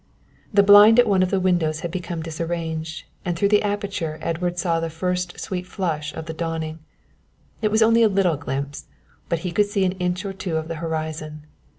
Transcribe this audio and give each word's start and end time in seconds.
The 0.51 0.63
blind 0.63 0.97
at 0.97 1.05
one 1.07 1.21
of 1.21 1.29
the 1.29 1.39
windows 1.39 1.81
had 1.81 1.91
become 1.91 2.23
disarranged, 2.23 3.03
and 3.23 3.37
through 3.37 3.49
the 3.49 3.61
aperture 3.61 4.17
Edward 4.19 4.57
saw 4.57 4.79
the 4.79 4.89
first 4.89 5.39
sweet 5.39 5.67
flush 5.67 6.11
of 6.15 6.25
the 6.25 6.33
dawning. 6.33 6.79
It 7.61 7.69
was 7.69 7.83
only 7.83 8.01
a 8.01 8.09
little 8.09 8.35
glimpse, 8.35 8.85
but 9.29 9.41
he 9.45 9.51
could 9.51 9.67
see 9.67 9.85
an 9.85 9.91
inch 9.99 10.25
or 10.25 10.33
two 10.33 10.57
of 10.57 10.69
the 10.69 10.77
horizon. 10.81 11.45